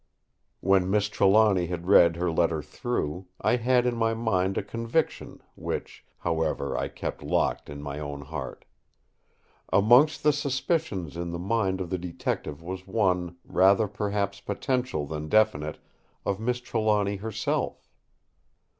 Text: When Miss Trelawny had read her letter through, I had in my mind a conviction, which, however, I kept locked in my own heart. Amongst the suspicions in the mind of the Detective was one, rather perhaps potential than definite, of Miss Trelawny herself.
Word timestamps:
When 0.61 0.89
Miss 0.89 1.09
Trelawny 1.09 1.67
had 1.67 1.85
read 1.85 2.15
her 2.15 2.31
letter 2.31 2.63
through, 2.63 3.27
I 3.39 3.57
had 3.57 3.85
in 3.85 3.95
my 3.95 4.15
mind 4.15 4.57
a 4.57 4.63
conviction, 4.63 5.43
which, 5.53 6.03
however, 6.17 6.75
I 6.75 6.87
kept 6.87 7.21
locked 7.21 7.69
in 7.69 7.83
my 7.83 7.99
own 7.99 8.21
heart. 8.21 8.65
Amongst 9.71 10.23
the 10.23 10.33
suspicions 10.33 11.15
in 11.17 11.29
the 11.29 11.37
mind 11.37 11.79
of 11.81 11.91
the 11.91 11.99
Detective 11.99 12.63
was 12.63 12.87
one, 12.87 13.35
rather 13.45 13.87
perhaps 13.87 14.41
potential 14.41 15.05
than 15.05 15.29
definite, 15.29 15.77
of 16.25 16.39
Miss 16.39 16.61
Trelawny 16.61 17.17
herself. 17.17 17.87